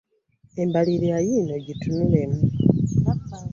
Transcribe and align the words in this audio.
Embalirira 0.61 1.17
yiino 1.27 1.55
gitunulemu. 1.65 2.39